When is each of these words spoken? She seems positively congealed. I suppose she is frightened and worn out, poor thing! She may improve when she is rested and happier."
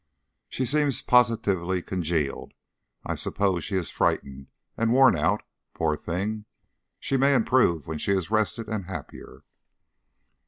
She 0.49 0.65
seems 0.65 1.03
positively 1.03 1.83
congealed. 1.83 2.55
I 3.05 3.13
suppose 3.13 3.63
she 3.63 3.75
is 3.75 3.91
frightened 3.91 4.47
and 4.75 4.91
worn 4.91 5.15
out, 5.15 5.43
poor 5.75 5.95
thing! 5.95 6.45
She 6.99 7.17
may 7.17 7.35
improve 7.35 7.85
when 7.85 7.99
she 7.99 8.11
is 8.11 8.31
rested 8.31 8.67
and 8.67 8.85
happier." 8.85 9.43